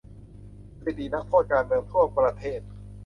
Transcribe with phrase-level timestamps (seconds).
[0.83, 2.61] สถิตินักโทษการเมืองทั่วประเทศ